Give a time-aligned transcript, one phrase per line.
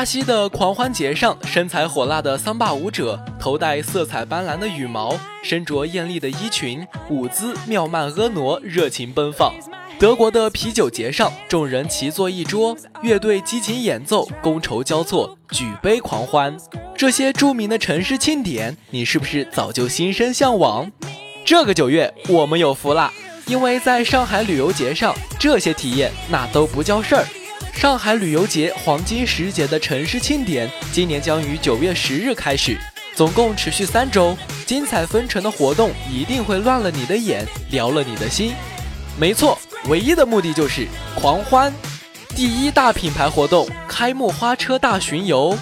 [0.00, 5.14] 巴西的狂欢节上，身材火辣的桑巴舞者，头戴色彩斑斓的羽毛，
[5.44, 9.52] 身着艳丽的衣裙，舞姿妙曼婀娜，热情奔放。
[9.98, 16.56] 德国的啤酒节上，众人齐坐一桌，乐队激情演奏，觥筹交错，举杯狂欢。
[16.96, 20.90] 这些著名的城市庆典，你是不是早就心生向往？
[21.44, 23.12] 这个九月，我们有福啦，
[23.44, 27.26] 因为在上海旅游节上，这些体验那都不叫事儿。
[27.80, 32.76] 上海旅游节黄金时节的城市庆典，今年将于九月十日开始，
[33.14, 34.36] 总共持续三周。
[34.66, 38.52] 精彩纷呈的活动一定会乱了你的眼，撩了你的心。
[39.18, 41.72] 没错，唯一的目的就是狂欢。
[42.36, 45.56] 第一大品牌活动——开幕花车大巡游。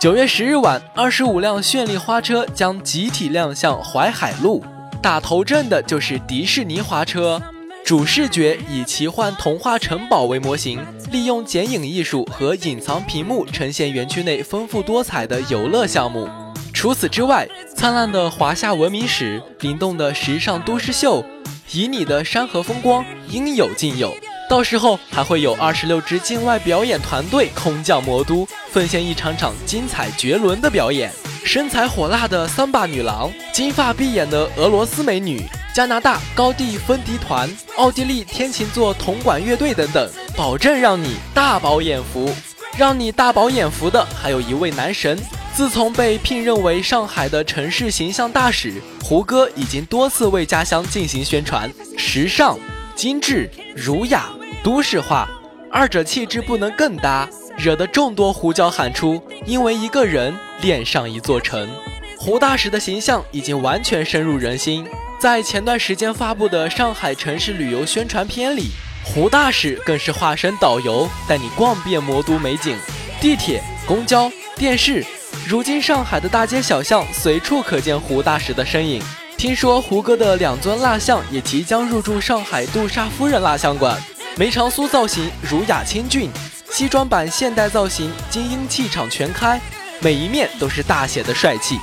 [0.00, 4.64] 九月十日晚，二十五辆绚丽花车将集体亮相淮海路，
[5.00, 7.40] 打头阵的就是迪士尼花车。
[7.84, 16.28] 主视觉以奇幻童话城堡为模型，利用剪影艺术和隐藏屏幕呈现园区内丰富多彩的游乐项目。
[16.72, 21.24] 除此之外，灿烂的华夏文明史、灵动的时尚都市秀、
[21.68, 24.14] 旖旎的山河风光应有尽有。
[24.48, 31.12] 到时候还会有二十六支境外表演团队空降魔都，奉献一场场精彩绝伦的表演。
[31.44, 35.42] 身材火辣的桑巴女郎，金发碧眼的俄罗斯美女。
[35.72, 42.32] 加拿大高地风笛团、奥地利天琴座铜管乐队等等，保证让你大饱眼福。
[42.76, 45.18] 让你大饱眼福的还有一位男神，
[45.52, 51.70] 自从被聘任为上海的城市形象大使，胡歌已经多次为家乡进行宣传。
[51.98, 52.58] 时尚、
[52.94, 54.30] 精致、儒雅、
[54.62, 55.28] 都市化，
[55.70, 61.68] 二者气质不能更搭，惹得众多胡椒喊出：因为一个人恋上一座城。
[62.16, 64.86] 胡大使的形象已经完全深入人心。
[65.18, 68.70] 在前段时间发布的上海城市旅游宣传片里，
[69.02, 72.76] 胡大使更是化身导游，带你逛遍魔都美景。
[73.20, 75.04] 地铁、公交、电视，
[75.46, 79.02] 如今上海的大街小巷随处可见胡大使的身影。
[79.36, 83.98] 听说胡歌的两尊蜡像也即将入驻上海杜莎夫人蜡像馆，
[84.36, 86.30] 梅长苏造型儒雅清俊，
[86.70, 89.60] 西装版现代造型精英气场全开，
[90.00, 91.78] 每一面都是大写的帅气。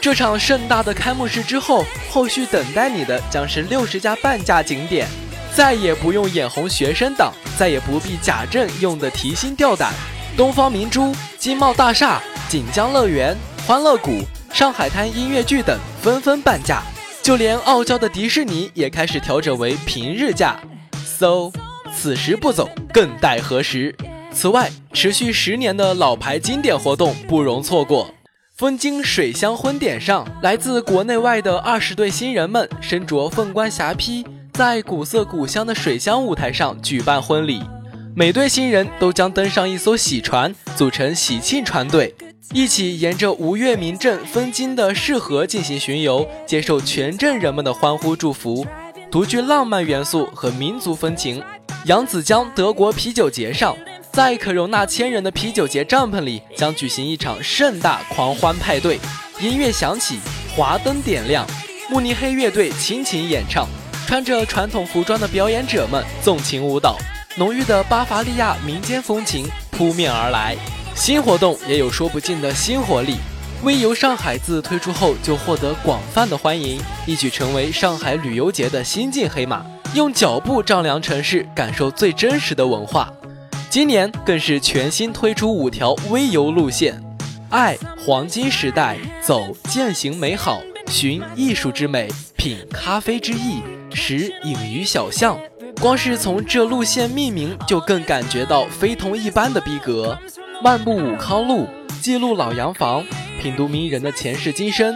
[0.00, 5.06] 这场盛大的开幕式之后，后续等待你的将是六十家半价景点，
[5.56, 9.92] 再也不用眼红学生党，再也不必假证用的提心吊胆。
[10.36, 14.22] 东方明珠、金茂大厦、锦江乐园、欢乐谷、
[14.52, 16.82] 上海滩音乐剧等纷纷半价，
[17.22, 20.58] 就连傲娇的迪士尼也开始调整为平日价。
[21.04, 21.52] So，
[21.94, 23.94] 此时不走，更待何时？
[24.32, 28.12] 此外，持续十年的老牌经典活动不容错过。
[28.56, 37.60] 风京水乡婚典上，来自国内外的二十对新人们身着凤冠霞帔，在古色古香的水乡舞台上举办婚礼。
[38.14, 42.14] 每对新人都将登上一艘喜船，组成喜庆船队，
[42.52, 48.64] 一起沿着吴越名镇分金的市河进行巡游，接受全镇人们的欢呼祝福。
[49.10, 51.42] 独具浪漫元素和民族风情，
[51.86, 53.76] 扬子江德国啤酒节上。
[54.12, 59.00] 在可容纳千人的啤酒节帐篷里，将举行一场盛大狂欢派对。
[59.40, 60.20] 音乐响起，
[60.54, 61.44] 华灯点亮，
[61.90, 63.66] 慕尼黑乐队倾情演唱，
[64.06, 66.98] 穿着传统服装的表演者们纵情舞蹈，
[67.36, 70.54] 浓郁的巴伐利亚民间风情扑面而来。
[70.94, 73.16] 新活动也有说不尽的新活力。
[73.62, 79.64] 微游上海自推出后就获得广泛的欢迎，一举成为上海旅游节的新晋黑马。
[79.94, 83.10] 用脚步丈量城市，感受最真实的文化。
[83.70, 87.02] 今年更是全新推出五条微游路线：
[87.48, 93.62] 爱黄金时代，走践行美好，寻艺术之美，品咖啡之意，
[93.94, 95.38] 识隐于小巷。
[95.80, 100.18] 光是从这路线命名，就更感觉到非同一般的逼格。
[100.62, 101.68] 漫步武康路，
[102.00, 103.04] 记录老洋房，
[103.40, 104.94] 品读名人的前世今生，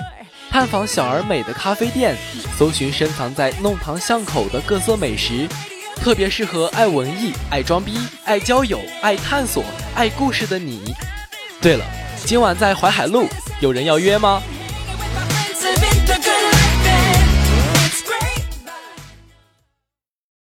[0.50, 2.16] 探访小而美的咖啡店，
[2.56, 5.48] 搜寻深藏在弄堂巷口的各色美食。
[5.96, 9.64] 特别适合爱文艺、爱装逼、爱交友、爱探索、
[9.96, 10.94] 爱故事的你。
[11.60, 11.84] 对了，
[12.24, 13.26] 今晚在淮海路，
[13.60, 14.40] 有人要约吗？